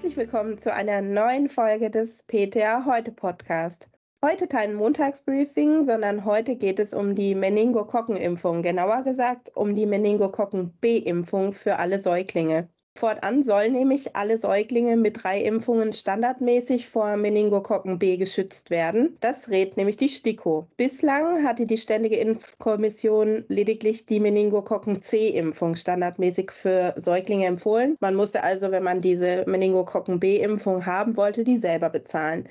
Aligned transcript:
Herzlich 0.00 0.16
willkommen 0.16 0.56
zu 0.56 0.72
einer 0.72 1.02
neuen 1.02 1.46
Folge 1.46 1.90
des 1.90 2.22
PTA 2.22 2.86
Heute 2.86 3.12
Podcast. 3.12 3.90
Heute 4.24 4.48
kein 4.48 4.72
Montagsbriefing, 4.72 5.84
sondern 5.84 6.24
heute 6.24 6.56
geht 6.56 6.80
es 6.80 6.94
um 6.94 7.14
die 7.14 7.34
Meningokokkenimpfung, 7.34 8.62
genauer 8.62 9.02
gesagt 9.02 9.54
um 9.54 9.74
die 9.74 9.84
Meningokokken 9.84 10.72
B-Impfung 10.80 11.52
für 11.52 11.78
alle 11.78 11.98
Säuglinge. 11.98 12.70
Fortan 12.96 13.42
sollen 13.42 13.72
nämlich 13.72 14.14
alle 14.14 14.36
Säuglinge 14.36 14.96
mit 14.96 15.22
drei 15.22 15.40
Impfungen 15.40 15.92
standardmäßig 15.92 16.86
vor 16.88 17.16
Meningokokken 17.16 17.98
B 17.98 18.16
geschützt 18.16 18.68
werden. 18.68 19.16
Das 19.20 19.48
rät 19.48 19.76
nämlich 19.76 19.96
die 19.96 20.08
STIKO. 20.08 20.68
Bislang 20.76 21.42
hatte 21.44 21.66
die 21.66 21.78
Ständige 21.78 22.16
Impfkommission 22.16 23.44
lediglich 23.48 24.04
die 24.04 24.20
Meningokokken 24.20 25.00
C-Impfung 25.00 25.76
standardmäßig 25.76 26.50
für 26.50 26.92
Säuglinge 26.96 27.46
empfohlen. 27.46 27.96
Man 28.00 28.14
musste 28.14 28.42
also, 28.42 28.70
wenn 28.70 28.82
man 28.82 29.00
diese 29.00 29.44
Meningokokken 29.46 30.20
B-Impfung 30.20 30.84
haben 30.84 31.16
wollte, 31.16 31.42
die 31.44 31.58
selber 31.58 31.88
bezahlen. 31.90 32.48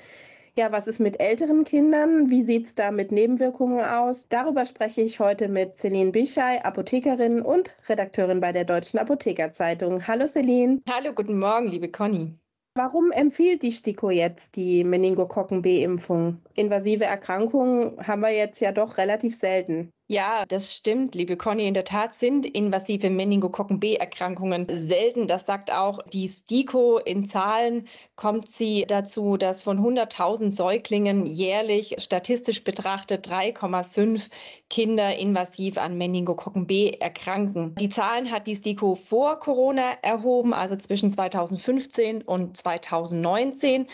Ja, 0.56 0.72
was 0.72 0.86
ist 0.86 0.98
mit 0.98 1.20
älteren 1.20 1.64
Kindern? 1.64 2.28
Wie 2.28 2.42
sieht 2.42 2.66
es 2.66 2.74
da 2.74 2.90
mit 2.90 3.12
Nebenwirkungen 3.12 3.80
aus? 3.80 4.26
Darüber 4.28 4.66
spreche 4.66 5.00
ich 5.00 5.20
heute 5.20 5.48
mit 5.48 5.76
Celine 5.76 6.10
Bischei, 6.10 6.64
Apothekerin 6.64 7.40
und 7.40 7.76
Redakteurin 7.88 8.40
bei 8.40 8.50
der 8.50 8.64
Deutschen 8.64 8.98
Apothekerzeitung. 8.98 10.06
Hallo 10.06 10.26
Celine. 10.26 10.82
Hallo, 10.88 11.12
guten 11.12 11.38
Morgen, 11.38 11.68
liebe 11.68 11.90
Conny. 11.90 12.34
Warum 12.74 13.10
empfiehlt 13.10 13.62
die 13.62 13.72
STIKO 13.72 14.10
jetzt 14.10 14.54
die 14.54 14.84
Meningokokken 14.84 15.60
B-Impfung? 15.60 16.40
Invasive 16.54 17.04
Erkrankungen 17.04 17.96
haben 18.06 18.22
wir 18.22 18.30
jetzt 18.30 18.60
ja 18.60 18.70
doch 18.70 18.96
relativ 18.96 19.36
selten. 19.36 19.90
Ja, 20.06 20.44
das 20.46 20.74
stimmt, 20.74 21.14
liebe 21.14 21.36
Conny. 21.36 21.68
In 21.68 21.74
der 21.74 21.84
Tat 21.84 22.12
sind 22.12 22.44
invasive 22.44 23.10
Meningokokken-B-Erkrankungen 23.10 24.66
selten. 24.68 25.28
Das 25.28 25.46
sagt 25.46 25.72
auch 25.72 26.02
die 26.12 26.26
STIKO. 26.26 26.98
In 26.98 27.26
Zahlen 27.26 27.86
kommt 28.20 28.50
sie 28.50 28.84
dazu, 28.86 29.38
dass 29.38 29.62
von 29.62 29.80
100.000 29.80 30.52
Säuglingen 30.52 31.24
jährlich 31.24 31.96
statistisch 32.00 32.64
betrachtet 32.64 33.26
3,5 33.26 34.28
Kinder 34.68 35.16
invasiv 35.16 35.78
an 35.78 35.96
Meningokokken-B 35.96 36.98
erkranken. 37.00 37.74
Die 37.76 37.88
Zahlen 37.88 38.30
hat 38.30 38.46
die 38.46 38.54
STIKO 38.54 38.94
vor 38.94 39.40
Corona 39.40 39.92
erhoben, 40.02 40.52
also 40.52 40.76
zwischen 40.76 41.10
2015 41.10 42.20
und 42.20 42.58
2019. 42.58 43.86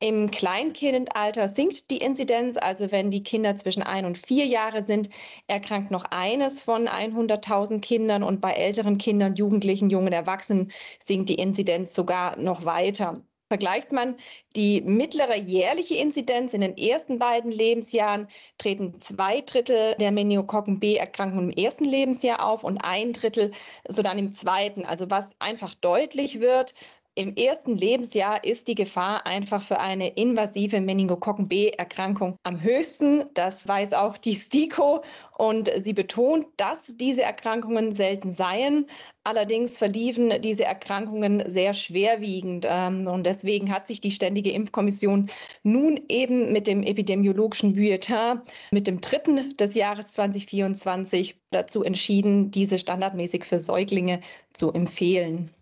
Im 0.00 0.30
Kleinkindalter 0.30 1.50
sinkt 1.50 1.90
die 1.90 1.98
Inzidenz, 1.98 2.56
also 2.56 2.90
wenn 2.90 3.10
die 3.10 3.22
Kinder 3.22 3.54
zwischen 3.56 3.82
ein 3.82 4.06
und 4.06 4.16
vier 4.16 4.46
Jahre 4.46 4.82
sind, 4.82 5.10
erkrankt 5.46 5.90
noch 5.90 6.06
eines 6.06 6.62
von 6.62 6.88
100.000 6.88 7.82
Kindern 7.82 8.22
und 8.22 8.40
bei 8.40 8.52
älteren 8.52 8.96
Kindern, 8.96 9.34
Jugendlichen, 9.34 9.90
jungen 9.90 10.14
Erwachsenen 10.14 10.72
sinkt 11.02 11.28
die 11.28 11.34
Inzidenz 11.34 11.94
sogar 11.94 12.38
noch 12.38 12.64
weiter. 12.64 13.22
Vergleicht 13.48 13.92
man 13.92 14.16
die 14.56 14.80
mittlere 14.80 15.36
jährliche 15.36 15.96
Inzidenz 15.96 16.54
in 16.54 16.62
den 16.62 16.76
ersten 16.76 17.18
beiden 17.18 17.50
Lebensjahren, 17.50 18.28
treten 18.58 18.98
zwei 19.00 19.42
Drittel 19.42 19.94
der 20.00 20.12
Meningokokken 20.12 20.80
B-Erkrankungen 20.80 21.52
im 21.52 21.64
ersten 21.64 21.84
Lebensjahr 21.84 22.44
auf 22.44 22.64
und 22.64 22.78
ein 22.78 23.12
Drittel 23.12 23.52
so 23.86 24.02
dann 24.02 24.18
im 24.18 24.32
zweiten. 24.32 24.84
Also 24.86 25.10
was 25.10 25.38
einfach 25.40 25.74
deutlich 25.74 26.40
wird, 26.40 26.74
im 27.16 27.36
ersten 27.36 27.76
Lebensjahr 27.76 28.42
ist 28.42 28.66
die 28.66 28.74
Gefahr 28.74 29.24
einfach 29.24 29.62
für 29.62 29.78
eine 29.78 30.08
invasive 30.14 30.80
Meningokokken-B-Erkrankung 30.80 32.36
am 32.42 32.60
höchsten. 32.60 33.22
Das 33.34 33.68
weiß 33.68 33.92
auch 33.92 34.16
die 34.16 34.34
STIKO 34.34 35.04
und 35.38 35.70
sie 35.76 35.92
betont, 35.92 36.46
dass 36.56 36.96
diese 36.96 37.22
Erkrankungen 37.22 37.92
selten 37.92 38.30
seien. 38.30 38.86
Allerdings 39.22 39.78
verliefen 39.78 40.42
diese 40.42 40.64
Erkrankungen 40.64 41.48
sehr 41.48 41.72
schwerwiegend. 41.72 42.66
Ähm, 42.68 43.06
und 43.06 43.24
deswegen 43.24 43.72
hat 43.72 43.86
sich 43.86 44.00
die 44.00 44.10
Ständige 44.10 44.50
Impfkommission 44.50 45.30
nun 45.62 46.00
eben 46.08 46.52
mit 46.52 46.66
dem 46.66 46.82
epidemiologischen 46.82 47.74
Bulletin, 47.74 48.40
mit 48.72 48.88
dem 48.88 49.00
dritten 49.00 49.56
des 49.56 49.76
Jahres 49.76 50.10
2024, 50.12 51.36
dazu 51.52 51.84
entschieden, 51.84 52.50
diese 52.50 52.76
standardmäßig 52.76 53.44
für 53.44 53.60
Säuglinge 53.60 54.20
zu 54.52 54.72
empfehlen. 54.72 55.54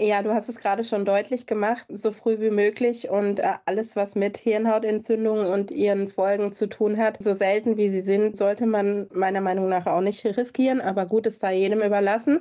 Ja, 0.00 0.22
du 0.22 0.32
hast 0.32 0.48
es 0.48 0.60
gerade 0.60 0.84
schon 0.84 1.04
deutlich 1.04 1.46
gemacht, 1.46 1.86
so 1.88 2.12
früh 2.12 2.38
wie 2.38 2.50
möglich 2.50 3.10
und 3.10 3.40
äh, 3.40 3.54
alles, 3.66 3.96
was 3.96 4.14
mit 4.14 4.36
Hirnhautentzündungen 4.36 5.46
und 5.46 5.72
ihren 5.72 6.06
Folgen 6.06 6.52
zu 6.52 6.68
tun 6.68 6.96
hat, 6.98 7.20
so 7.20 7.32
selten 7.32 7.76
wie 7.76 7.88
sie 7.88 8.02
sind, 8.02 8.36
sollte 8.36 8.66
man 8.66 9.08
meiner 9.12 9.40
Meinung 9.40 9.68
nach 9.68 9.86
auch 9.86 10.00
nicht 10.00 10.24
riskieren, 10.24 10.80
aber 10.80 11.06
gut, 11.06 11.26
es 11.26 11.40
sei 11.40 11.56
jedem 11.56 11.82
überlassen. 11.82 12.38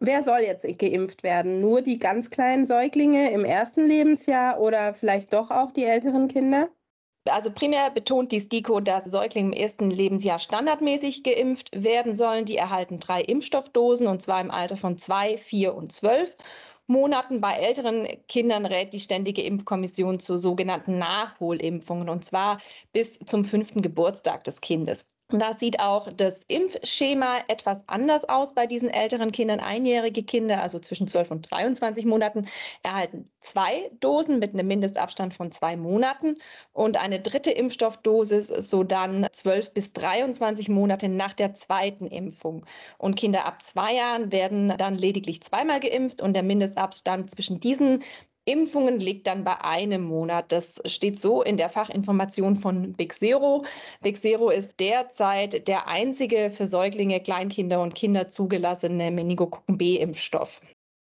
Wer 0.00 0.24
soll 0.24 0.40
jetzt 0.40 0.66
geimpft 0.80 1.22
werden? 1.22 1.60
Nur 1.60 1.80
die 1.80 2.00
ganz 2.00 2.28
kleinen 2.28 2.64
Säuglinge 2.64 3.30
im 3.30 3.44
ersten 3.44 3.86
Lebensjahr 3.86 4.58
oder 4.60 4.92
vielleicht 4.92 5.32
doch 5.32 5.52
auch 5.52 5.70
die 5.70 5.84
älteren 5.84 6.26
Kinder? 6.26 6.70
Also 7.26 7.52
primär 7.52 7.90
betont 7.90 8.32
die 8.32 8.40
STIKO, 8.40 8.80
dass 8.80 9.04
Säuglinge 9.04 9.50
im 9.54 9.62
ersten 9.62 9.90
Lebensjahr 9.90 10.38
standardmäßig 10.38 11.22
geimpft 11.22 11.70
werden 11.72 12.14
sollen. 12.14 12.46
Die 12.46 12.56
erhalten 12.56 12.98
drei 12.98 13.20
Impfstoffdosen 13.20 14.06
und 14.06 14.22
zwar 14.22 14.40
im 14.40 14.50
Alter 14.50 14.76
von 14.76 14.96
zwei, 14.96 15.36
vier 15.36 15.74
und 15.74 15.92
zwölf. 15.92 16.36
Monaten. 16.90 17.40
Bei 17.40 17.54
älteren 17.54 18.06
Kindern 18.28 18.66
rät 18.66 18.92
die 18.92 19.00
Ständige 19.00 19.42
Impfkommission 19.42 20.20
zu 20.20 20.36
sogenannten 20.36 20.98
Nachholimpfungen 20.98 22.08
und 22.08 22.24
zwar 22.24 22.60
bis 22.92 23.18
zum 23.20 23.44
fünften 23.44 23.80
Geburtstag 23.80 24.44
des 24.44 24.60
Kindes. 24.60 25.06
Da 25.32 25.52
sieht 25.52 25.78
auch 25.78 26.12
das 26.12 26.42
Impfschema 26.48 27.38
etwas 27.48 27.88
anders 27.88 28.28
aus 28.28 28.54
bei 28.54 28.66
diesen 28.66 28.90
älteren 28.90 29.30
Kindern. 29.30 29.60
Einjährige 29.60 30.22
Kinder, 30.22 30.60
also 30.60 30.78
zwischen 30.78 31.06
12 31.06 31.30
und 31.30 31.50
23 31.50 32.04
Monaten, 32.04 32.46
erhalten 32.82 33.30
zwei 33.38 33.90
Dosen 34.00 34.38
mit 34.40 34.54
einem 34.54 34.66
Mindestabstand 34.66 35.32
von 35.32 35.52
zwei 35.52 35.76
Monaten 35.76 36.36
und 36.72 36.96
eine 36.96 37.20
dritte 37.20 37.52
Impfstoffdosis 37.52 38.48
so 38.48 38.82
dann 38.82 39.26
12 39.30 39.72
bis 39.72 39.92
23 39.92 40.68
Monate 40.68 41.08
nach 41.08 41.34
der 41.34 41.54
zweiten 41.54 42.06
Impfung. 42.06 42.66
Und 42.98 43.16
Kinder 43.16 43.46
ab 43.46 43.62
zwei 43.62 43.94
Jahren 43.94 44.32
werden 44.32 44.74
dann 44.78 44.96
lediglich 44.96 45.42
zweimal 45.42 45.80
geimpft 45.80 46.22
und 46.22 46.34
der 46.34 46.42
Mindestabstand 46.42 47.30
zwischen 47.30 47.60
diesen 47.60 48.02
Impfungen 48.50 48.98
liegt 48.98 49.26
dann 49.26 49.44
bei 49.44 49.60
einem 49.62 50.02
Monat. 50.02 50.52
Das 50.52 50.80
steht 50.84 51.18
so 51.18 51.42
in 51.42 51.56
der 51.56 51.68
Fachinformation 51.68 52.56
von 52.56 52.92
Big 52.92 53.14
Zero. 53.14 53.64
Big 54.02 54.16
Zero 54.16 54.50
ist 54.50 54.80
derzeit 54.80 55.68
der 55.68 55.86
einzige 55.88 56.50
für 56.50 56.66
Säuglinge, 56.66 57.20
Kleinkinder 57.20 57.82
und 57.82 57.94
Kinder 57.94 58.28
zugelassene 58.28 59.10
Meningokokken 59.10 59.78
B-Impfstoff. 59.78 60.60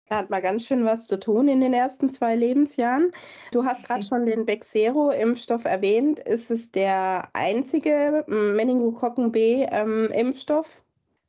Er 0.07 0.17
hat 0.17 0.29
mal 0.29 0.41
ganz 0.41 0.66
schön 0.66 0.85
was 0.85 1.07
zu 1.07 1.19
tun 1.19 1.47
in 1.47 1.61
den 1.61 1.73
ersten 1.73 2.09
zwei 2.09 2.35
Lebensjahren. 2.35 3.11
Du 3.51 3.66
hast 3.66 3.83
gerade 3.83 4.03
schon 4.03 4.27
den 4.27 4.45
Bexero-Impfstoff 4.45 5.66
erwähnt. 5.66 6.19
Ist 6.19 6.51
es 6.51 6.69
der 6.72 7.29
einzige 7.33 8.23
Meningokokken 8.27 9.31
B-Impfstoff? 9.31 10.67
Ähm, 10.77 10.81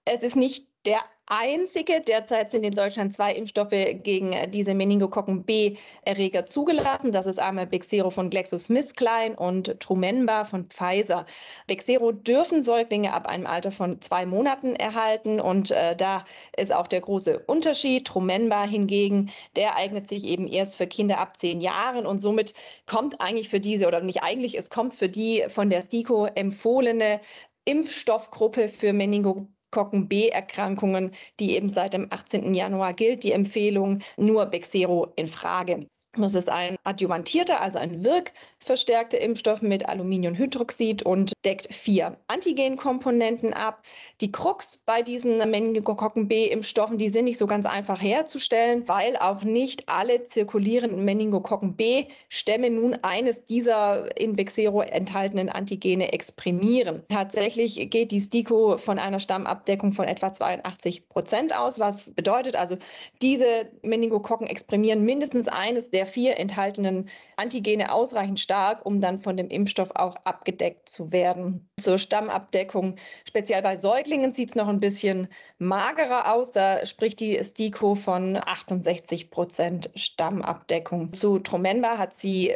es 0.04 0.22
ist 0.22 0.36
nicht 0.36 0.68
der 0.84 1.00
einzige. 1.26 2.00
Derzeit 2.00 2.50
sind 2.50 2.64
in 2.64 2.72
Deutschland 2.72 3.12
zwei 3.12 3.34
Impfstoffe 3.34 3.70
gegen 3.70 4.34
diese 4.50 4.74
Meningokokken 4.74 5.44
B-Erreger 5.44 6.44
zugelassen. 6.44 7.12
Das 7.12 7.26
ist 7.26 7.38
einmal 7.38 7.66
Bexero 7.66 8.10
von 8.10 8.30
GlaxoSmithKline 8.30 9.36
und 9.36 9.80
Trumenba 9.80 10.44
von 10.44 10.66
Pfizer. 10.66 11.26
Bexero 11.66 12.12
dürfen 12.12 12.62
Säuglinge 12.62 13.12
ab 13.12 13.26
einem 13.26 13.46
Alter 13.46 13.70
von 13.70 14.00
zwei 14.00 14.26
Monaten 14.26 14.76
erhalten 14.76 15.40
und 15.40 15.70
äh, 15.70 15.96
da 15.96 16.24
ist 16.56 16.72
auch 16.72 16.86
der 16.86 17.00
große 17.00 17.40
Unterschied. 17.40 18.06
Trumenba 18.06 18.64
hingegen, 18.64 19.30
der 19.56 19.76
eignet 19.76 20.08
sich 20.08 20.24
eben 20.24 20.46
erst 20.46 20.76
für 20.76 20.86
Kinder 20.86 21.18
ab 21.18 21.36
zehn 21.36 21.60
Jahren 21.60 22.06
und 22.06 22.18
somit 22.18 22.54
kommt 22.86 23.20
eigentlich 23.20 23.48
für 23.48 23.60
diese 23.60 23.86
oder 23.88 24.00
nicht 24.00 24.22
eigentlich, 24.22 24.56
es 24.56 24.70
kommt 24.70 24.94
für 24.94 25.08
die 25.08 25.44
von 25.48 25.70
der 25.70 25.82
STIKO 25.82 26.26
empfohlene 26.26 27.20
Impfstoffgruppe 27.64 28.68
für 28.68 28.92
Meningokokken 28.92 29.55
Meningokokken-B-Erkrankungen, 29.76 31.12
die 31.38 31.54
eben 31.54 31.68
seit 31.68 31.92
dem 31.92 32.06
18. 32.10 32.54
Januar 32.54 32.94
gilt, 32.94 33.24
die 33.24 33.32
Empfehlung 33.32 34.00
nur 34.16 34.46
Bexero 34.46 35.12
in 35.16 35.28
Frage. 35.28 35.86
Das 36.16 36.34
ist 36.34 36.48
ein 36.48 36.76
adjuvantierter, 36.84 37.60
also 37.60 37.78
ein 37.78 38.04
wirkverstärkter 38.04 39.20
Impfstoff 39.20 39.60
mit 39.60 39.88
Aluminiumhydroxid 39.88 41.02
und 41.02 41.32
deckt 41.44 41.72
vier 41.74 42.16
Antigenkomponenten 42.26 43.52
ab. 43.52 43.82
Die 44.20 44.32
Krux 44.32 44.78
bei 44.78 45.02
diesen 45.02 45.38
Meningokokken 45.50 46.26
B-Impfstoffen, 46.28 46.96
die 46.96 47.10
sind 47.10 47.26
nicht 47.26 47.38
so 47.38 47.46
ganz 47.46 47.66
einfach 47.66 48.00
herzustellen, 48.00 48.88
weil 48.88 49.16
auch 49.16 49.42
nicht 49.42 49.88
alle 49.88 50.24
zirkulierenden 50.24 51.04
Meningokokken 51.04 51.76
B-Stämme 51.76 52.70
nun 52.70 52.94
eines 53.02 53.44
dieser 53.44 54.18
in 54.18 54.34
Bexero 54.34 54.80
enthaltenen 54.80 55.50
Antigene 55.50 56.12
exprimieren. 56.12 57.02
Tatsächlich 57.08 57.90
geht 57.90 58.10
die 58.10 58.20
STIKO 58.20 58.78
von 58.78 58.98
einer 58.98 59.20
Stammabdeckung 59.20 59.92
von 59.92 60.06
etwa 60.06 60.32
82 60.32 61.08
Prozent 61.08 61.56
aus, 61.56 61.78
was 61.78 62.10
bedeutet 62.12 62.56
also, 62.56 62.76
diese 63.20 63.70
Meningokokken 63.82 64.46
exprimieren 64.46 65.04
mindestens 65.04 65.48
eines 65.48 65.90
der 65.90 66.05
der 66.06 66.12
vier 66.12 66.38
enthaltenen 66.38 67.08
Antigene 67.36 67.92
ausreichend 67.92 68.38
stark, 68.38 68.86
um 68.86 69.00
dann 69.00 69.20
von 69.20 69.36
dem 69.36 69.48
Impfstoff 69.48 69.90
auch 69.94 70.16
abgedeckt 70.24 70.88
zu 70.88 71.12
werden. 71.12 71.68
Zur 71.78 71.98
Stammabdeckung, 71.98 72.96
speziell 73.28 73.62
bei 73.62 73.76
Säuglingen, 73.76 74.32
sieht 74.32 74.50
es 74.50 74.54
noch 74.54 74.68
ein 74.68 74.78
bisschen 74.78 75.28
magerer 75.58 76.32
aus. 76.32 76.52
Da 76.52 76.86
spricht 76.86 77.20
die 77.20 77.42
STIKO 77.42 77.96
von 77.96 78.36
68 78.36 79.30
Prozent 79.30 79.90
Stammabdeckung. 79.96 81.12
Zu 81.12 81.40
Tromenba 81.40 81.98
hat 81.98 82.14
sie 82.14 82.54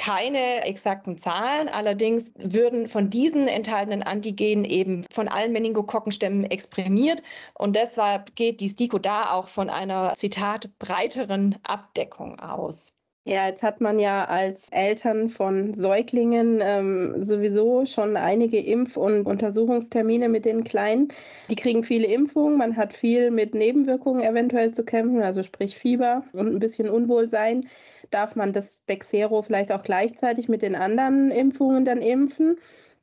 keine 0.00 0.64
exakten 0.64 1.18
Zahlen. 1.18 1.68
Allerdings 1.68 2.32
würden 2.36 2.88
von 2.88 3.10
diesen 3.10 3.48
enthaltenen 3.48 4.02
Antigenen 4.02 4.64
eben 4.64 5.04
von 5.12 5.28
allen 5.28 5.52
Meningokokkenstämmen 5.52 6.44
exprimiert. 6.44 7.22
Und 7.52 7.76
deshalb 7.76 8.34
geht 8.34 8.62
die 8.62 8.70
STIKO 8.70 8.98
da 8.98 9.30
auch 9.32 9.48
von 9.48 9.68
einer, 9.68 10.14
Zitat, 10.16 10.70
breiteren 10.78 11.58
Abdeckung 11.64 12.40
aus. 12.40 12.94
Ja, 13.30 13.46
jetzt 13.46 13.62
hat 13.62 13.80
man 13.80 14.00
ja 14.00 14.24
als 14.24 14.68
Eltern 14.72 15.28
von 15.28 15.72
Säuglingen 15.72 16.58
ähm, 16.60 17.22
sowieso 17.22 17.86
schon 17.86 18.16
einige 18.16 18.58
Impf- 18.58 18.96
und 18.96 19.24
Untersuchungstermine 19.24 20.28
mit 20.28 20.44
den 20.44 20.64
Kleinen. 20.64 21.12
Die 21.48 21.54
kriegen 21.54 21.84
viele 21.84 22.08
Impfungen, 22.08 22.58
man 22.58 22.76
hat 22.76 22.92
viel 22.92 23.30
mit 23.30 23.54
Nebenwirkungen 23.54 24.20
eventuell 24.20 24.74
zu 24.74 24.84
kämpfen, 24.84 25.22
also 25.22 25.44
sprich 25.44 25.78
Fieber 25.78 26.24
und 26.32 26.48
ein 26.48 26.58
bisschen 26.58 26.90
Unwohlsein. 26.90 27.68
Darf 28.10 28.34
man 28.34 28.52
das 28.52 28.80
Bexero 28.86 29.42
vielleicht 29.42 29.70
auch 29.70 29.84
gleichzeitig 29.84 30.48
mit 30.48 30.62
den 30.62 30.74
anderen 30.74 31.30
Impfungen 31.30 31.84
dann 31.84 32.02
impfen, 32.02 32.58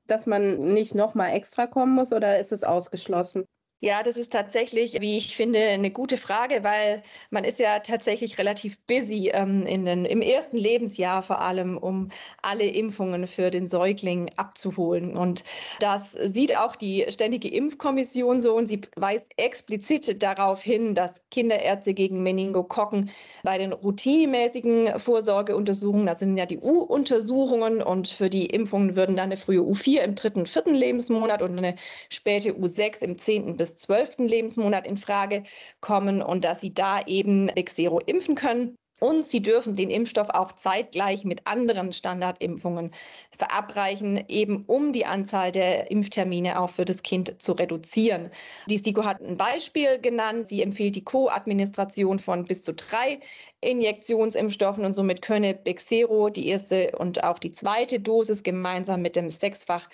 dass 0.08 0.26
man 0.26 0.74
nicht 0.74 0.94
nochmal 0.94 1.36
extra 1.36 1.68
kommen 1.68 1.96
muss 1.96 2.12
oder 2.12 2.38
ist 2.38 2.52
es 2.52 2.66
ausgeschlossen? 2.66 3.46
Ja, 3.80 4.02
das 4.02 4.18
ist 4.18 4.32
tatsächlich, 4.34 5.00
wie 5.02 5.18
ich 5.18 5.36
finde, 5.36 5.60
eine 5.60 5.92
gute 5.92 6.18
Frage, 6.18 6.64
weil 6.64 7.04
man 7.30 7.44
ist 7.44 7.60
ja 7.60 7.78
tatsächlich 7.78 8.40
relativ 8.40 8.80
busy 8.88 9.30
ähm, 9.32 9.68
in 9.68 9.86
den, 9.86 10.04
im 10.06 10.24
ersten 10.24 10.58
Lebensjahr 10.58 11.22
vor 11.22 11.42
allem, 11.42 11.78
um 11.78 12.10
alle 12.42 12.66
Impfungen 12.66 13.28
für 13.28 13.52
den 13.52 13.68
Säugling 13.68 14.32
abzuholen. 14.36 15.16
Und 15.16 15.44
das 15.80 16.14
sieht 16.14 16.58
auch 16.58 16.76
die 16.76 17.06
Ständige 17.10 17.50
Impfkommission 17.50 18.40
so 18.40 18.56
und 18.56 18.66
sie 18.66 18.82
weist 18.96 19.28
explizit 19.38 20.24
darauf 20.24 20.64
hin, 20.64 20.96
dass 20.96 21.22
Kinderärzte 21.30 21.94
gegen 21.94 22.24
Meningokokken 22.24 23.12
bei 23.44 23.60
den 23.60 23.74
routinemäßigen 23.74 24.98
Vorsorgeuntersuchungen, 24.98 26.08
das 26.08 26.18
sind 26.18 26.36
ja 26.36 26.48
die 26.48 26.58
U-Untersuchungen 26.58 27.84
und 27.84 28.08
für 28.08 28.32
die 28.32 28.48
Impfungen 28.48 28.96
würden 28.96 29.16
dann 29.16 29.26
eine 29.26 29.38
frühe 29.38 29.62
U4 29.62 30.00
im 30.00 30.16
dritten, 30.16 30.48
vierten 30.48 30.74
Lebensmonat 30.74 31.44
und 31.44 31.56
eine 31.60 31.76
späte 32.10 32.54
U6 32.54 33.04
im 33.04 33.20
zehnten 33.20 33.56
bis 33.56 33.67
bis 33.68 33.76
zwölften 33.76 34.26
Lebensmonat 34.26 34.88
in 34.88 34.96
Frage 34.96 35.44
kommen 35.82 36.22
und 36.22 36.46
dass 36.46 36.62
sie 36.62 36.74
da 36.74 37.02
eben 37.06 37.48
Bexero 37.48 38.00
impfen 38.00 38.36
können. 38.36 38.78
Und 39.00 39.24
sie 39.24 39.44
dürfen 39.44 39.76
den 39.76 39.92
Impfstoff 39.92 40.30
auch 40.30 40.54
zeitgleich 40.54 41.24
mit 41.24 41.46
anderen 41.46 41.94
Standardimpfungen 41.94 42.92
verabreichen, 43.38 44.24
eben 44.28 44.64
um 44.66 44.92
die 44.92 45.06
Anzahl 45.06 45.52
der 45.52 45.92
Impftermine 45.92 46.60
auch 46.60 46.72
für 46.72 46.86
das 46.86 47.04
Kind 47.04 47.40
zu 47.40 47.52
reduzieren. 47.52 48.32
Die 48.68 48.78
STIKO 48.80 49.04
hat 49.04 49.22
ein 49.22 49.38
Beispiel 49.38 50.00
genannt. 50.00 50.48
Sie 50.48 50.64
empfiehlt 50.64 50.96
die 50.96 51.04
Co-Administration 51.04 52.18
von 52.18 52.46
bis 52.46 52.64
zu 52.64 52.74
drei 52.74 53.20
Injektionsimpfstoffen 53.62 54.84
und 54.84 54.96
somit 54.96 55.22
könne 55.22 55.54
Bexero 55.54 56.30
die 56.30 56.48
erste 56.48 56.94
und 56.98 57.24
auch 57.24 57.38
die 57.38 57.52
zweite 57.52 58.00
Dosis 58.00 58.42
gemeinsam 58.42 59.04
mit 59.04 59.16
dem 59.16 59.30
Sechsfach 59.30 59.90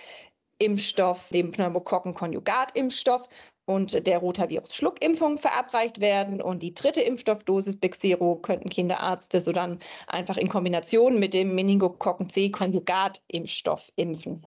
Impfstoff, 0.60 1.30
dem 1.30 1.52
Pneumokokken-Konjugatimpfstoff 1.52 3.28
und 3.66 4.08
der 4.08 4.20
Rotavirus-Schluckimpfung 4.20 5.38
verabreicht 5.38 6.00
werden. 6.02 6.42
Und 6.42 6.64
die 6.64 6.74
dritte 6.74 7.02
Impfstoffdosis 7.02 7.80
Bexero 7.80 8.38
könnten 8.38 8.70
Kinderärzte 8.70 9.40
so 9.40 9.52
dann 9.52 9.78
einfach 10.08 10.38
in 10.38 10.50
Kombination 10.50 11.20
mit 11.20 11.34
dem 11.34 11.54
Meningokokken-C-Konjugatimpfstoff 11.56 13.92
impfen. 13.96 14.46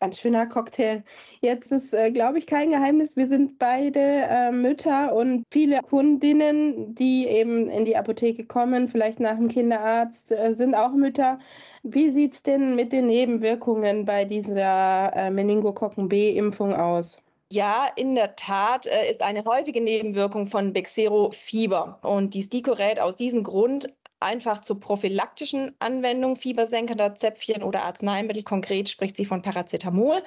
Ganz 0.00 0.20
schöner 0.20 0.46
Cocktail. 0.46 1.02
Jetzt 1.40 1.72
ist, 1.72 1.92
äh, 1.92 2.12
glaube 2.12 2.38
ich, 2.38 2.46
kein 2.46 2.70
Geheimnis. 2.70 3.16
Wir 3.16 3.26
sind 3.26 3.58
beide 3.58 3.98
äh, 3.98 4.52
Mütter 4.52 5.12
und 5.12 5.42
viele 5.52 5.80
Kundinnen, 5.82 6.94
die 6.94 7.26
eben 7.26 7.68
in 7.68 7.84
die 7.84 7.96
Apotheke 7.96 8.46
kommen, 8.46 8.86
vielleicht 8.86 9.18
nach 9.18 9.36
dem 9.36 9.48
Kinderarzt, 9.48 10.30
äh, 10.30 10.54
sind 10.54 10.76
auch 10.76 10.92
Mütter. 10.92 11.40
Wie 11.82 12.10
sieht 12.10 12.34
es 12.34 12.42
denn 12.42 12.76
mit 12.76 12.92
den 12.92 13.06
Nebenwirkungen 13.06 14.04
bei 14.04 14.24
dieser 14.24 15.12
äh, 15.16 15.30
Meningokokken-B-Impfung 15.32 16.74
aus? 16.74 17.20
Ja, 17.50 17.86
in 17.96 18.14
der 18.14 18.36
Tat 18.36 18.86
äh, 18.86 19.10
ist 19.10 19.22
eine 19.22 19.44
häufige 19.44 19.80
Nebenwirkung 19.80 20.46
von 20.46 20.74
Bexero 20.74 21.30
Fieber. 21.30 21.98
Und 22.02 22.34
die 22.34 22.42
STIKO 22.42 22.72
rät 22.72 23.00
aus 23.00 23.16
diesem 23.16 23.42
Grund 23.42 23.88
einfach 24.20 24.60
zur 24.60 24.80
prophylaktischen 24.80 25.74
Anwendung 25.78 26.36
fiebersenkender 26.36 27.14
Zäpfchen 27.14 27.62
oder 27.62 27.84
Arzneimittel. 27.84 28.42
Konkret 28.42 28.88
spricht 28.88 29.16
sie 29.16 29.24
von 29.24 29.42
Paracetamol 29.42 30.22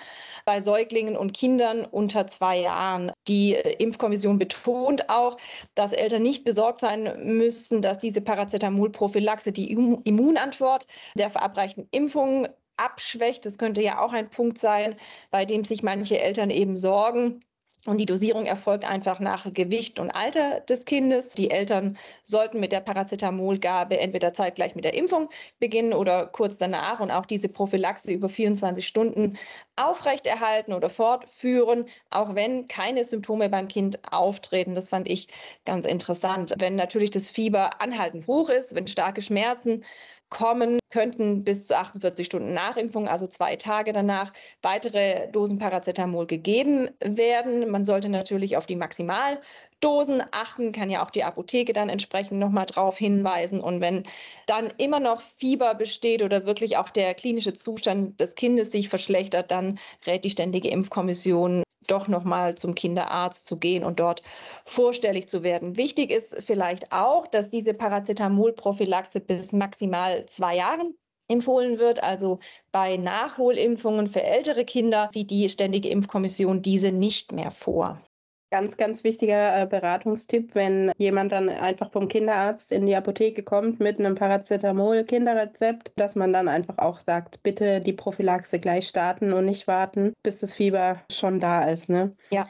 bei 0.46 0.62
Säuglingen 0.62 1.18
und 1.18 1.34
Kindern 1.34 1.86
unter 1.86 2.28
zwei 2.28 2.60
Jahren. 2.60 3.12
Die 3.28 3.56
äh, 3.56 3.76
Impfkommission 3.84 4.38
betont 4.38 5.10
auch, 5.10 5.38
dass 5.76 5.94
Eltern 5.94 6.24
nicht 6.24 6.44
besorgt 6.44 6.80
sein 6.80 7.14
müssen, 7.24 7.82
dass 7.82 8.00
diese 8.00 8.22
Paracetamol-Prophylaxe 8.22 9.52
die 9.52 9.72
Immunantwort 9.72 10.88
der 11.16 11.30
verabreichten 11.30 11.88
Impfung 11.92 12.48
abschwächt. 12.78 13.46
Das 13.46 13.58
könnte 13.58 13.82
ja 13.82 14.00
auch 14.00 14.14
ein 14.14 14.30
Punkt 14.30 14.58
sein, 14.58 14.96
bei 15.30 15.46
dem 15.46 15.64
sich 15.64 15.84
manche 15.84 16.20
Eltern 16.20 16.50
eben 16.50 16.78
sorgen. 16.78 17.42
Und 17.88 17.98
die 17.98 18.06
Dosierung 18.06 18.46
erfolgt 18.46 18.86
einfach 18.86 19.20
nach 19.20 19.52
Gewicht 19.52 19.98
und 19.98 20.12
Alter 20.12 20.60
des 20.60 20.86
Kindes. 20.86 21.34
Die 21.34 21.50
Eltern 21.50 21.98
sollten 22.22 22.60
mit 22.60 22.72
der 22.72 22.82
Paracetamolgabe 22.82 24.00
entweder 24.00 24.34
zeitgleich 24.34 24.76
mit 24.76 24.86
der 24.86 24.94
Impfung 24.94 25.30
beginnen 25.58 25.94
oder 25.94 26.28
kurz 26.28 26.60
danach 26.60 27.00
und 27.00 27.10
auch 27.10 27.26
diese 27.26 27.50
Prophylaxe 27.50 28.12
über 28.12 28.30
24 28.30 28.86
Stunden 28.86 29.36
aufrechterhalten 29.78 30.74
oder 30.74 30.90
fortführen, 30.90 31.86
auch 32.12 32.36
wenn 32.36 32.68
keine 32.68 33.04
Symptome 33.04 33.50
beim 33.50 33.68
Kind 33.68 34.00
auftreten. 34.14 34.76
Das 34.76 34.90
fand 34.90 35.08
ich 35.08 35.28
ganz 35.66 35.88
interessant. 35.88 36.54
Wenn 36.60 36.76
natürlich 36.76 37.10
das 37.10 37.32
Fieber 37.32 37.82
anhaltend 37.82 38.28
hoch 38.28 38.50
ist, 38.50 38.76
wenn 38.76 38.88
starke 38.88 39.24
Schmerzen 39.24 39.84
kommen, 40.32 40.80
könnten 40.90 41.44
bis 41.44 41.68
zu 41.68 41.78
48 41.78 42.26
Stunden 42.26 42.54
nach 42.54 42.78
Impfung, 42.78 43.08
also 43.08 43.28
zwei 43.28 43.56
Tage 43.58 43.94
danach, 43.94 44.34
weitere 44.64 45.30
Dosen 45.32 45.60
Paracetamol 45.60 46.26
gegeben 46.26 46.90
werden. 47.00 47.70
Man 47.70 47.86
sollte 47.86 48.10
natürlich 48.10 48.58
auf 48.58 48.66
die 48.66 48.76
Maximaldosen 48.76 50.24
achten, 50.32 50.72
kann 50.72 50.90
ja 50.90 51.06
auch 51.06 51.12
die 51.12 51.24
Apotheke 51.24 51.74
dann 51.74 51.90
entsprechend 51.90 52.40
nochmal 52.40 52.66
darauf 52.66 52.98
hinweisen. 52.98 53.62
Und 53.62 53.82
wenn 53.82 54.04
dann 54.48 54.74
immer 54.78 55.00
noch 55.00 55.22
Fieber 55.22 55.76
besteht 55.76 56.24
oder 56.24 56.46
wirklich 56.46 56.78
auch 56.78 56.90
der 56.90 57.14
klinische 57.14 57.54
Zustand 57.54 58.20
des 58.20 58.36
Kindes 58.36 58.72
sich 58.72 58.90
verschlechtert, 58.90 59.52
dann 59.52 59.78
rät 60.08 60.24
die 60.24 60.30
Ständige 60.30 60.70
Impfkommission 60.70 61.64
doch 61.88 62.08
nochmal 62.08 62.56
zum 62.56 62.76
Kinderarzt 62.76 63.46
zu 63.46 63.58
gehen 63.58 63.84
und 63.84 64.00
dort 64.00 64.22
vorstellig 64.66 65.28
zu 65.28 65.44
werden. 65.44 65.78
Wichtig 65.78 66.12
ist 66.12 66.44
vielleicht 66.44 66.92
auch, 66.92 67.28
dass 67.28 67.50
diese 67.50 67.74
Paracetamol-Prophylaxe 67.74 69.20
bis 69.20 69.54
maximal 69.54 70.26
zwei 70.28 70.56
Jahren 70.58 70.96
empfohlen 71.28 71.80
wird. 71.80 72.04
Also 72.04 72.40
bei 72.72 72.98
Nachholimpfungen 72.98 74.08
für 74.08 74.24
ältere 74.24 74.66
Kinder 74.66 75.10
sieht 75.12 75.32
die 75.32 75.50
Ständige 75.50 75.90
Impfkommission 75.90 76.62
diese 76.62 76.92
nicht 76.92 77.32
mehr 77.32 77.52
vor. 77.52 78.02
Ganz, 78.52 78.76
ganz 78.76 79.06
wichtiger 79.06 79.62
äh, 79.62 79.66
Beratungstipp, 79.66 80.56
wenn 80.56 80.92
jemand 80.98 81.32
dann 81.32 81.48
einfach 81.48 81.90
vom 81.90 82.10
Kinderarzt 82.10 82.74
in 82.74 82.86
die 82.86 82.96
Apotheke 82.96 83.44
kommt 83.44 83.80
mit 83.80 83.98
einem 83.98 84.16
Paracetamol-Kinderrezept, 84.16 85.94
dass 85.96 86.16
man 86.16 86.34
dann 86.34 86.50
einfach 86.50 86.78
auch 86.78 87.00
sagt, 87.00 87.42
bitte 87.44 87.80
die 87.80 87.94
Prophylaxe 87.94 88.60
gleich 88.60 88.90
starten 88.90 89.32
und 89.32 89.46
nicht 89.46 89.68
warten, 89.68 90.14
bis 90.22 90.42
das 90.42 90.54
Fieber 90.54 91.02
schon 91.10 91.40
da 91.40 91.64
ist. 91.64 91.90
Ne? 91.90 92.14
Ja. 92.30 92.50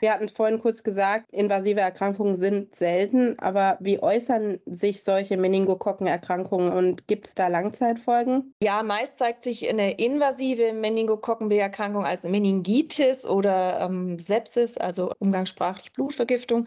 Wir 0.00 0.14
hatten 0.14 0.30
vorhin 0.30 0.58
kurz 0.58 0.82
gesagt, 0.82 1.26
invasive 1.30 1.80
Erkrankungen 1.80 2.34
sind 2.34 2.74
selten, 2.74 3.38
aber 3.38 3.76
wie 3.80 4.02
äußern 4.02 4.58
sich 4.64 5.02
solche 5.02 5.36
Meningokokkenerkrankungen 5.36 6.72
und 6.72 7.06
gibt 7.06 7.26
es 7.26 7.34
da 7.34 7.48
Langzeitfolgen? 7.48 8.54
Ja, 8.62 8.82
meist 8.82 9.18
zeigt 9.18 9.42
sich 9.42 9.68
eine 9.68 9.92
invasive 9.92 10.72
Meningokokkenbeerkrankung 10.72 12.06
als 12.06 12.22
Meningitis 12.22 13.26
oder 13.26 13.80
ähm, 13.80 14.18
Sepsis, 14.18 14.78
also 14.78 15.12
umgangssprachlich 15.18 15.92
Blutvergiftung. 15.92 16.66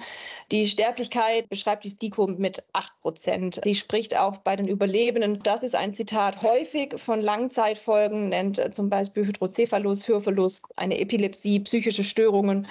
Die 0.51 0.67
Sterblichkeit 0.67 1.49
beschreibt 1.49 1.85
die 1.85 1.89
STIKO 1.89 2.27
mit 2.27 2.63
8 2.73 3.01
Prozent. 3.01 3.61
Sie 3.63 3.73
spricht 3.73 4.15
auch 4.15 4.37
bei 4.37 4.55
den 4.55 4.67
Überlebenden, 4.67 5.41
das 5.41 5.63
ist 5.63 5.75
ein 5.75 5.95
Zitat, 5.95 6.43
häufig 6.43 6.99
von 6.99 7.19
Langzeitfolgen, 7.19 8.29
nennt 8.29 8.75
zum 8.75 8.89
Beispiel 8.89 9.25
Hydrocephalus, 9.25 10.07
Hörverlust, 10.07 10.65
eine 10.75 10.99
Epilepsie, 10.99 11.61
psychische 11.61 12.03
Störungen 12.03 12.67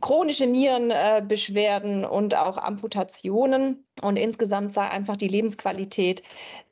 chronische 0.00 0.46
Nierenbeschwerden 0.46 2.04
äh, 2.04 2.06
und 2.06 2.34
auch 2.34 2.58
Amputationen. 2.58 3.86
Und 4.02 4.16
insgesamt 4.16 4.72
sei 4.72 4.88
einfach 4.88 5.16
die 5.16 5.28
Lebensqualität 5.28 6.22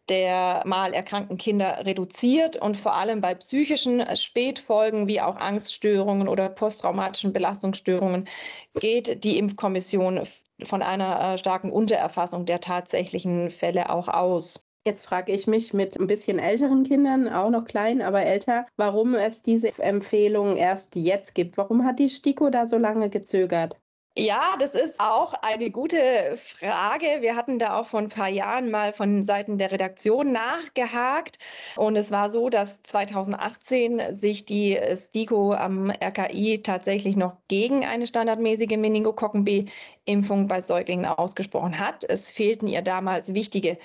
der 0.09 0.62
mal 0.66 0.93
erkrankten 0.93 1.38
Kinder 1.38 1.85
reduziert 1.87 2.57
und 2.57 2.76
vor 2.76 2.95
allem 2.95 3.21
bei 3.21 3.35
psychischen 3.35 4.00
äh, 4.00 4.16
Spätfolgen 4.16 5.09
wie 5.09 5.21
auch 5.21 5.37
Angststörungen 5.37 6.28
oder 6.28 6.49
posttraumatischen 6.49 7.33
Belastungsstörungen 7.33 8.28
geht 8.75 9.25
die 9.25 9.38
Impfkommission 9.38 10.23
von 10.62 10.83
einer 10.83 11.35
äh, 11.35 11.38
starken 11.38 11.73
Untererfassung 11.73 12.45
der 12.47 12.61
tatsächlichen 12.61 13.50
Fälle 13.50 13.90
auch 13.90 14.09
aus. 14.09 14.66
Jetzt 14.87 15.05
frage 15.07 15.33
ich 15.33 15.47
mich 15.47 15.75
mit 15.75 15.99
ein 16.00 16.07
bisschen 16.07 16.38
älteren 16.38 16.85
Kindern, 16.85 17.29
auch 17.29 17.50
noch 17.50 17.64
klein, 17.67 18.00
aber 18.03 18.23
älter, 18.23 18.67
warum 18.76 19.14
es 19.14 19.41
diese 19.43 19.69
Empfehlung 19.79 20.57
erst 20.57 20.97
jetzt 20.97 21.35
gibt. 21.35 21.57
Warum 21.59 21.85
hat 21.85 21.99
die 21.99 22.09
STIKO 22.09 22.49
da 22.50 22.64
so 22.67 22.79
lange 22.79 23.11
gezögert? 23.11 23.79
Ja, 24.16 24.56
das 24.61 24.76
ist 24.76 25.00
auch 25.00 25.35
eine 25.42 25.73
gute 25.73 26.37
Frage. 26.37 27.06
Wir 27.21 27.35
hatten 27.35 27.59
da 27.59 27.80
auch 27.80 27.87
vor 27.87 27.99
ein 27.99 28.09
paar 28.09 28.28
Jahren 28.28 28.71
mal 28.71 28.92
von 28.92 29.25
Seiten 29.25 29.59
der 29.59 29.73
Redaktion 29.73 30.30
nachgehakt. 30.30 31.38
Und 31.75 31.97
es 31.97 32.12
war 32.12 32.30
so, 32.30 32.49
dass 32.49 32.80
2018 32.85 34.14
sich 34.14 34.44
die 34.44 34.78
STIKO 34.94 35.52
am 35.54 35.90
RKI 35.90 36.62
tatsächlich 36.62 37.16
noch 37.16 37.38
gegen 37.49 37.85
eine 37.85 38.06
standardmäßige 38.06 38.76
Meningokokken 38.76 39.42
B-Impfung 39.44 40.47
bei 40.47 40.61
Säuglingen 40.61 41.06
ausgesprochen 41.06 41.80
hat. 41.80 42.04
Es 42.04 42.30
fehlten 42.30 42.68
ihr 42.68 42.83
damals 42.83 43.35
wichtige 43.35 43.78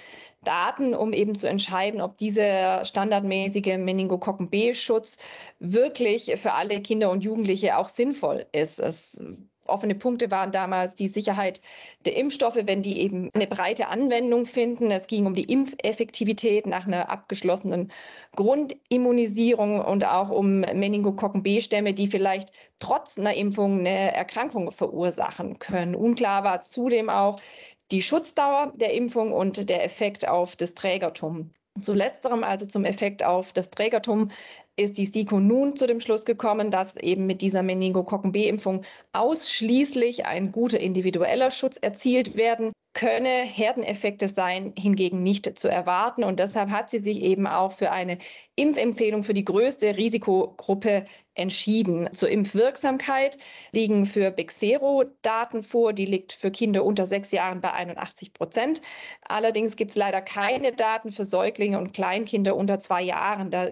Daten, 0.43 0.93
um 0.93 1.11
eben 1.11 1.33
zu 1.33 1.49
entscheiden, 1.49 2.01
ob 2.01 2.17
dieser 2.17 2.85
standardmäßige 2.85 3.77
Meningokokken 3.79 4.51
B-Schutz 4.51 5.17
wirklich 5.57 6.31
für 6.39 6.53
alle 6.53 6.81
Kinder 6.83 7.09
und 7.09 7.23
Jugendliche 7.23 7.77
auch 7.77 7.87
sinnvoll 7.87 8.45
ist. 8.51 8.79
Es 8.79 9.19
offene 9.71 9.95
Punkte 9.95 10.31
waren 10.31 10.51
damals 10.51 10.95
die 10.95 11.07
Sicherheit 11.07 11.61
der 12.05 12.15
Impfstoffe, 12.15 12.59
wenn 12.63 12.81
die 12.81 12.99
eben 12.99 13.29
eine 13.33 13.47
breite 13.47 13.87
Anwendung 13.87 14.45
finden. 14.45 14.91
Es 14.91 15.07
ging 15.07 15.25
um 15.25 15.33
die 15.33 15.51
Impfeffektivität 15.51 16.65
nach 16.67 16.87
einer 16.87 17.09
abgeschlossenen 17.09 17.91
Grundimmunisierung 18.35 19.83
und 19.83 20.05
auch 20.05 20.29
um 20.29 20.61
Meningokokken 20.61 21.43
B-Stämme, 21.43 21.93
die 21.93 22.07
vielleicht 22.07 22.51
trotz 22.79 23.17
einer 23.17 23.33
Impfung 23.33 23.79
eine 23.79 24.13
Erkrankung 24.13 24.71
verursachen 24.71 25.59
können. 25.59 25.95
Unklar 25.95 26.43
war 26.43 26.61
zudem 26.61 27.09
auch 27.09 27.39
die 27.91 28.01
Schutzdauer 28.01 28.73
der 28.75 28.93
Impfung 28.93 29.31
und 29.31 29.69
der 29.69 29.83
Effekt 29.83 30.27
auf 30.27 30.55
das 30.55 30.75
Trägertum. 30.75 31.51
Zu 31.81 31.93
letzterem, 31.93 32.43
also 32.43 32.65
zum 32.65 32.85
Effekt 32.85 33.23
auf 33.23 33.53
das 33.53 33.69
Trägertum, 33.69 34.29
ist 34.75 34.97
die 34.97 35.05
STIKO 35.05 35.39
nun 35.39 35.75
zu 35.75 35.87
dem 35.87 35.99
Schluss 35.99 36.25
gekommen, 36.25 36.71
dass 36.71 36.95
eben 36.97 37.25
mit 37.25 37.41
dieser 37.41 37.63
Meningokokken 37.63 38.31
B-Impfung 38.31 38.83
ausschließlich 39.13 40.25
ein 40.25 40.51
guter 40.51 40.79
individueller 40.79 41.51
Schutz 41.51 41.77
erzielt 41.77 42.35
werden 42.35 42.71
könne. 42.99 43.43
Herdeneffekte 43.43 44.27
seien 44.27 44.73
hingegen 44.77 45.23
nicht 45.23 45.57
zu 45.57 45.69
erwarten. 45.69 46.25
Und 46.25 46.39
deshalb 46.39 46.69
hat 46.69 46.89
sie 46.89 46.99
sich 46.99 47.21
eben 47.21 47.47
auch 47.47 47.71
für 47.71 47.91
eine 47.91 48.17
Impfempfehlung 48.57 49.23
für 49.23 49.33
die 49.33 49.45
größte 49.45 49.95
Risikogruppe 49.95 51.05
entschieden. 51.33 52.09
Zur 52.11 52.29
Impfwirksamkeit 52.29 53.37
liegen 53.71 54.05
für 54.05 54.31
Bexero 54.31 55.05
Daten 55.21 55.63
vor. 55.63 55.93
Die 55.93 56.05
liegt 56.05 56.33
für 56.33 56.51
Kinder 56.51 56.83
unter 56.83 57.05
sechs 57.05 57.31
Jahren 57.31 57.61
bei 57.61 57.71
81 57.71 58.33
Prozent. 58.33 58.81
Allerdings 59.21 59.77
gibt 59.77 59.91
es 59.91 59.97
leider 59.97 60.21
keine 60.21 60.73
Daten 60.73 61.13
für 61.13 61.23
Säuglinge 61.23 61.79
und 61.79 61.93
Kleinkinder 61.93 62.57
unter 62.57 62.79
zwei 62.79 63.01
Jahren. 63.01 63.49
Da 63.49 63.69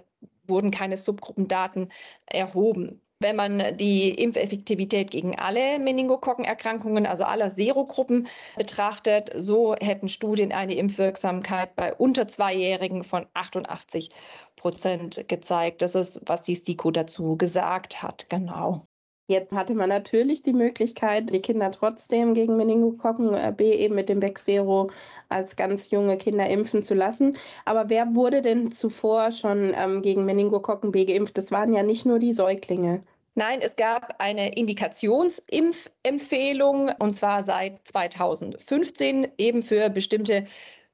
wurden 0.48 0.72
keine 0.72 0.96
Subgruppendaten 0.96 1.92
erhoben. 2.28 3.02
Wenn 3.20 3.36
man 3.36 3.78
die 3.78 4.12
Impfeffektivität 4.12 5.10
gegen 5.10 5.40
alle 5.40 5.80
Meningokokkenerkrankungen, 5.80 7.08
also 7.08 7.24
aller 7.24 7.50
Serogruppen 7.50 8.28
betrachtet, 8.56 9.32
so 9.36 9.76
hätten 9.76 10.08
Studien 10.08 10.52
eine 10.52 10.76
Impfwirksamkeit 10.76 11.76
bei 11.76 11.96
unter 11.96 12.28
Zweijährigen 12.28 13.04
von 13.04 13.26
88 13.34 14.10
Prozent 14.56 15.28
gezeigt. 15.28 15.82
Das 15.82 15.96
ist, 15.96 16.22
was 16.28 16.44
die 16.44 16.56
STIKO 16.56 16.92
dazu 16.92 17.38
gesagt 17.38 18.04
hat. 18.04 18.30
Genau. 18.30 18.86
Jetzt 19.30 19.52
hatte 19.52 19.76
man 19.76 19.90
natürlich 19.90 20.42
die 20.42 20.54
Möglichkeit, 20.54 21.34
die 21.34 21.42
Kinder 21.42 21.70
trotzdem 21.72 22.34
gegen 22.34 22.56
Meningokokken 22.56 23.34
äh, 23.34 23.54
B 23.56 23.74
eben 23.74 23.96
mit 23.96 24.08
dem 24.08 24.22
Bexero 24.22 24.90
als 25.28 25.58
ganz 25.58 25.92
junge 25.92 26.18
Kinder 26.18 26.50
impfen 26.50 26.82
zu 26.82 26.94
lassen. 26.94 27.38
Aber 27.66 27.90
wer 27.90 28.16
wurde 28.16 28.42
denn 28.42 28.72
zuvor 28.72 29.34
schon 29.34 29.74
ähm, 29.76 30.02
gegen 30.02 30.24
Meningokokken 30.24 30.94
B 30.94 31.04
geimpft? 31.04 31.38
Das 31.38 31.52
waren 31.52 31.74
ja 31.74 31.84
nicht 31.84 32.06
nur 32.06 32.20
die 32.20 32.32
Säuglinge. 32.32 33.04
Nein, 33.36 33.60
es 33.62 33.76
gab 33.76 34.16
eine 34.20 34.56
Indikationsimpfempfehlung 34.56 36.92
und 36.98 37.14
zwar 37.14 37.44
seit 37.44 37.86
2015 37.86 39.28
eben 39.38 39.62
für 39.62 39.90
bestimmte 39.90 40.46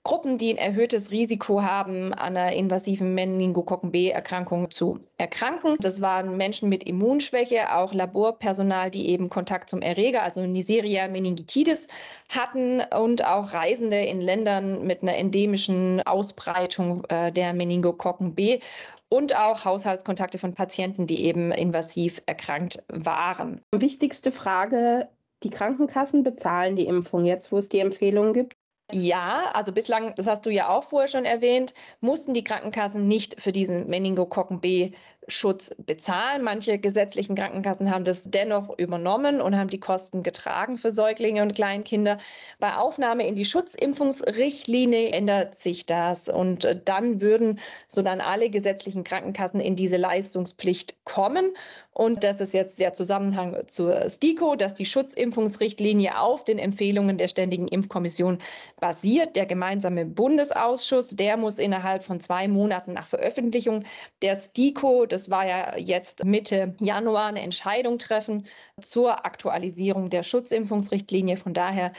Gruppen, 0.06 0.38
die 0.38 0.52
ein 0.52 0.58
erhöhtes 0.58 1.12
Risiko 1.12 1.64
haben, 1.64 2.14
an 2.14 2.36
einer 2.36 2.52
invasiven 2.52 3.14
Meningokokken 3.14 3.92
B-Erkrankung 3.92 4.70
zu 4.70 5.00
erkranken. 5.18 5.78
Das 5.80 6.02
waren 6.02 6.36
Menschen 6.36 6.68
mit 6.68 6.84
Immunschwäche, 6.84 7.74
auch 7.74 7.94
Laborpersonal, 7.94 8.92
die 8.92 9.08
eben 9.08 9.30
Kontakt 9.30 9.70
zum 9.70 9.82
Erreger, 9.82 10.22
also 10.22 10.46
Neisseria 10.46 11.08
meningitidis, 11.08 11.88
hatten 12.28 12.82
und 12.82 13.24
auch 13.24 13.54
Reisende 13.54 13.96
in 13.96 14.20
Ländern 14.20 14.86
mit 14.86 15.04
einer 15.04 15.16
endemischen 15.16 16.02
Ausbreitung 16.02 17.06
äh, 17.06 17.32
der 17.32 17.54
Meningokokken 17.54 18.36
B 18.36 18.60
und 19.08 19.34
auch 19.38 19.64
Haushaltskontakte 19.64 20.38
von 20.38 20.54
Patienten, 20.54 21.08
die 21.08 21.24
eben 21.24 21.54
invasiv 21.54 22.22
erkrankt 22.26 22.84
waren. 22.90 23.62
Wichtigste 23.72 24.34
Frage, 24.34 25.08
die 25.44 25.50
Krankenkassen 25.50 26.24
bezahlen 26.24 26.76
die 26.76 26.88
Impfung 26.88 27.24
jetzt, 27.24 27.54
wo 27.54 27.58
es 27.58 27.70
die 27.70 27.80
Empfehlungen 27.80 28.34
gibt? 28.34 28.58
Ja, 28.92 29.50
also 29.54 29.72
bislang, 29.72 30.14
das 30.16 30.28
hast 30.28 30.46
du 30.46 30.50
ja 30.50 30.70
auch 30.70 30.84
vorher 30.84 31.08
schon 31.08 31.26
erwähnt, 31.26 31.74
mussten 32.02 32.34
die 32.34 32.44
Krankenkassen 32.44 33.08
nicht 33.08 33.42
für 33.42 33.52
diesen 33.52 33.88
Meningokokken 33.88 34.60
B 34.60 34.92
Schutz 35.28 35.76
bezahlen. 35.78 36.44
Manche 36.44 36.80
gesetzlichen 36.80 37.36
Krankenkassen 37.36 37.92
haben 37.92 38.04
das 38.04 38.26
dennoch 38.30 38.78
übernommen 38.78 39.42
und 39.42 39.58
haben 39.58 39.70
die 39.70 39.80
Kosten 39.80 40.24
getragen 40.24 40.78
für 40.78 40.92
Säuglinge 40.92 41.42
und 41.42 41.56
Kleinkinder. 41.56 42.18
Bei 42.60 42.76
Aufnahme 42.76 43.28
in 43.28 43.36
die 43.36 43.46
Schutzimpfungsrichtlinie 43.46 45.10
ändert 45.10 45.56
sich 45.56 45.86
das 45.86 46.30
und 46.30 46.66
äh, 46.66 46.80
dann 46.84 47.22
würden 47.22 47.60
so 47.88 48.02
dann 48.02 48.22
alle 48.22 48.50
gesetzlichen 48.50 49.04
Krankenkassen 49.04 49.60
in 49.60 49.76
diese 49.76 49.98
Leistungspflicht 49.98 50.96
kommen. 51.06 51.54
Und 51.94 52.24
das 52.24 52.42
ist 52.42 52.54
jetzt 52.54 52.80
der 52.80 52.94
Zusammenhang 52.94 53.56
zur 53.68 54.10
STIKO, 54.10 54.56
dass 54.56 54.74
die 54.74 54.86
Schutzimpfungsrichtlinie 54.86 56.20
auf 56.20 56.44
den 56.44 56.58
Empfehlungen 56.58 57.18
der 57.18 57.28
Ständigen 57.28 57.68
Impfkommission 57.68 58.40
basiert. 58.80 59.36
Der 59.36 59.46
gemeinsame 59.46 60.06
Bundesausschuss, 60.06 61.10
der 61.10 61.38
muss 61.38 61.60
innerhalb 61.60 62.04
von 62.04 62.20
zwei 62.20 62.48
Monaten 62.48 62.94
nach 62.94 63.06
Veröffentlichung 63.06 63.84
der 64.24 64.36
STIKO 64.36 65.06
das 65.14 65.30
war 65.30 65.46
ja 65.48 65.78
jetzt 65.78 66.26
Mitte 66.26 66.76
Januar, 66.80 67.28
eine 67.28 67.42
Entscheidung 67.42 68.00
treffen 68.00 68.46
zur 68.82 69.26
Aktualisierung 69.26 70.10
der 70.10 70.24
Schutzimpfungsrichtlinie. 70.24 71.38
Von 71.38 71.54
daher 71.54 71.92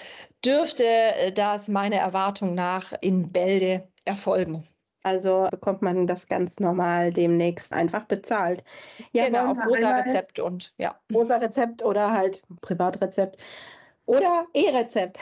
dürfte 0.44 0.85
das 1.35 1.68
meiner 1.68 1.97
Erwartung 1.97 2.54
nach 2.54 2.92
in 3.00 3.30
Bälde 3.30 3.88
erfolgen. 4.04 4.66
Also 5.04 5.47
bekommt 5.50 5.83
man 5.83 6.06
das 6.06 6.26
ganz 6.28 6.59
normal 6.59 7.12
demnächst 7.12 7.73
einfach 7.73 8.04
bezahlt. 8.04 8.64
Ja, 9.12 9.26
genau, 9.26 9.50
auf 9.50 9.59
rosa 9.66 9.99
Rezept 9.99 10.40
und 10.40 10.73
ja. 10.78 10.99
Rosa 11.12 11.37
Rezept 11.37 11.85
oder 11.85 12.11
halt 12.11 12.42
Privatrezept. 12.62 13.37
Oder 14.06 14.47
E-Rezept. 14.54 15.18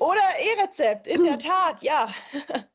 oder 0.00 0.22
E-Rezept, 0.38 1.06
in 1.06 1.24
der 1.24 1.38
Tat, 1.38 1.82
ja. 1.82 2.08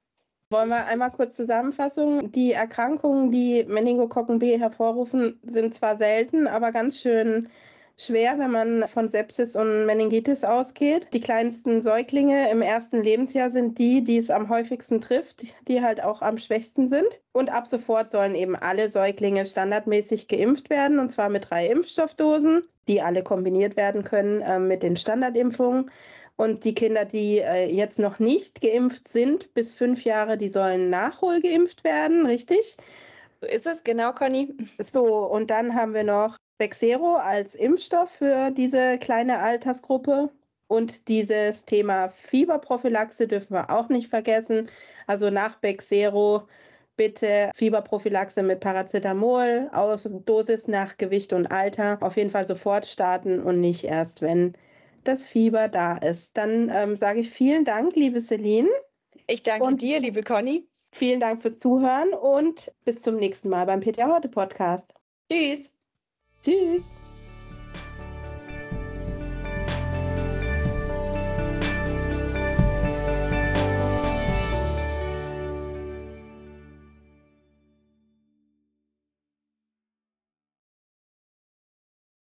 Wollen 0.52 0.70
wir 0.70 0.88
einmal 0.88 1.12
kurz 1.12 1.36
Zusammenfassung? 1.36 2.32
Die 2.32 2.54
Erkrankungen, 2.54 3.30
die 3.30 3.66
Meningokokken 3.68 4.40
B 4.40 4.58
hervorrufen, 4.58 5.40
sind 5.44 5.76
zwar 5.76 5.96
selten, 5.98 6.48
aber 6.48 6.72
ganz 6.72 7.00
schön 7.00 7.50
schwer, 7.98 8.40
wenn 8.40 8.50
man 8.50 8.88
von 8.88 9.08
Sepsis 9.08 9.56
und 9.56 9.86
Meningitis 9.86 10.44
ausgeht. 10.44 11.10
Die 11.14 11.22
kleinsten 11.22 11.82
Säuglinge 11.82 12.50
im 12.50 12.64
ersten 12.64 13.04
Lebensjahr 13.04 13.52
sind 13.52 13.78
die, 13.78 14.04
die 14.04 14.18
es 14.18 14.32
am 14.32 14.50
häufigsten 14.50 15.00
trifft, 15.02 15.54
die 15.68 15.84
halt 15.84 16.04
auch 16.04 16.24
am 16.24 16.40
schwächsten 16.40 16.90
sind. 16.90 17.06
Und 17.32 17.52
ab 17.52 17.68
sofort 17.68 18.10
sollen 18.10 18.34
eben 18.34 18.56
alle 18.56 18.90
Säuglinge 18.90 19.46
standardmäßig 19.46 20.30
geimpft 20.30 20.72
werden, 20.72 20.98
und 20.98 21.12
zwar 21.12 21.30
mit 21.30 21.52
drei 21.52 21.68
Impfstoffdosen, 21.68 22.64
die 22.88 23.04
alle 23.04 23.22
kombiniert 23.22 23.78
werden 23.78 24.04
können 24.04 24.42
äh, 24.42 24.58
mit 24.58 24.82
den 24.82 24.98
Standardimpfungen. 24.98 25.92
Und 26.40 26.64
die 26.64 26.74
Kinder, 26.74 27.04
die 27.04 27.40
äh, 27.40 27.66
jetzt 27.66 28.00
noch 28.00 28.20
nicht 28.20 28.62
geimpft 28.62 29.10
sind, 29.10 29.54
bis 29.54 29.74
fünf 29.74 30.06
Jahre, 30.06 30.38
die 30.38 30.48
sollen 30.48 30.90
nachholgeimpft 30.90 31.84
werden, 31.84 32.26
richtig? 32.26 32.78
So 33.42 33.48
ist 33.48 33.68
es, 33.68 33.84
genau, 33.84 34.14
Conny. 34.14 34.56
So, 34.78 35.04
und 35.26 35.52
dann 35.52 35.76
haben 35.76 35.94
wir 35.94 36.06
noch 36.06 36.38
Bexero 36.58 37.16
als 37.16 37.56
Impfstoff 37.56 38.12
für 38.12 38.52
diese 38.52 38.98
kleine 39.00 39.40
Altersgruppe. 39.40 40.30
Und 40.68 41.10
dieses 41.10 41.66
Thema 41.66 42.08
Fieberprophylaxe 42.08 43.28
dürfen 43.28 43.56
wir 43.56 43.70
auch 43.70 43.90
nicht 43.90 44.08
vergessen. 44.08 44.70
Also 45.08 45.30
nach 45.30 45.58
Bexero 45.58 46.48
bitte 46.96 47.52
Fieberprophylaxe 47.54 48.44
mit 48.44 48.62
Paracetamol, 48.62 49.70
aus 49.74 50.08
Dosis 50.26 50.70
nach 50.70 50.96
Gewicht 50.96 51.34
und 51.34 51.48
Alter 51.48 51.98
auf 52.00 52.16
jeden 52.16 52.30
Fall 52.30 52.48
sofort 52.48 52.86
starten 52.86 53.42
und 53.42 53.60
nicht 53.60 53.84
erst, 53.84 54.22
wenn 54.22 54.54
das 55.04 55.26
Fieber 55.26 55.68
da 55.68 55.98
ist. 55.98 56.38
Dann 56.38 56.70
ähm, 56.70 56.96
sage 56.96 57.22
ich 57.22 57.30
vielen 57.30 57.66
Dank, 57.66 57.96
liebe 57.96 58.20
Celine. 58.20 58.70
Ich 59.28 59.44
danke 59.44 59.66
und 59.66 59.82
dir, 59.82 60.00
liebe 60.00 60.24
Conny. 60.24 60.68
Vielen 60.92 61.20
Dank 61.20 61.42
fürs 61.42 61.60
Zuhören 61.60 62.14
und 62.14 62.72
bis 62.84 63.02
zum 63.02 63.18
nächsten 63.18 63.50
Mal 63.50 63.66
beim 63.66 63.80
Peter 63.80 64.08
Horte 64.08 64.30
Podcast. 64.30 64.92
Tschüss. 65.32 65.72
Tschüss. 66.42 66.99